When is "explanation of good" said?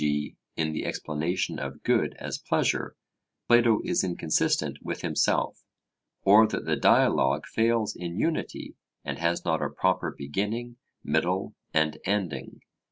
0.83-2.15